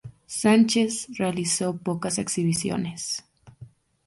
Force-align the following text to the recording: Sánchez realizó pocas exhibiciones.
Sánchez 0.25 1.05
realizó 1.15 1.77
pocas 1.77 2.17
exhibiciones. 2.17 3.23